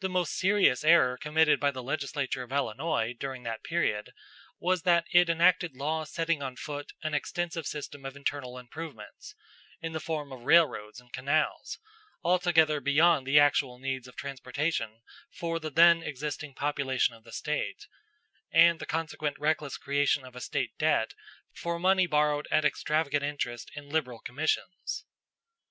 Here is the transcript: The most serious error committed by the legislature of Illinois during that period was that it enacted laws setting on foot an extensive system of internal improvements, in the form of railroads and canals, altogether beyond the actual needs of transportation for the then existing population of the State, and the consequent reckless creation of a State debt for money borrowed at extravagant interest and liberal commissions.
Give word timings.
The 0.00 0.08
most 0.08 0.38
serious 0.38 0.84
error 0.84 1.18
committed 1.18 1.60
by 1.60 1.70
the 1.70 1.82
legislature 1.82 2.42
of 2.42 2.50
Illinois 2.50 3.12
during 3.12 3.42
that 3.42 3.62
period 3.62 4.14
was 4.58 4.84
that 4.84 5.04
it 5.12 5.28
enacted 5.28 5.76
laws 5.76 6.10
setting 6.10 6.42
on 6.42 6.56
foot 6.56 6.92
an 7.02 7.12
extensive 7.12 7.66
system 7.66 8.06
of 8.06 8.16
internal 8.16 8.56
improvements, 8.56 9.34
in 9.82 9.92
the 9.92 10.00
form 10.00 10.32
of 10.32 10.44
railroads 10.44 10.98
and 10.98 11.12
canals, 11.12 11.78
altogether 12.24 12.80
beyond 12.80 13.26
the 13.26 13.38
actual 13.38 13.78
needs 13.78 14.08
of 14.08 14.16
transportation 14.16 15.02
for 15.30 15.60
the 15.60 15.68
then 15.68 16.02
existing 16.02 16.54
population 16.54 17.14
of 17.14 17.24
the 17.24 17.30
State, 17.32 17.86
and 18.50 18.78
the 18.78 18.86
consequent 18.86 19.38
reckless 19.38 19.76
creation 19.76 20.24
of 20.24 20.34
a 20.34 20.40
State 20.40 20.78
debt 20.78 21.12
for 21.52 21.78
money 21.78 22.06
borrowed 22.06 22.48
at 22.50 22.64
extravagant 22.64 23.22
interest 23.24 23.70
and 23.76 23.92
liberal 23.92 24.20
commissions. 24.20 25.04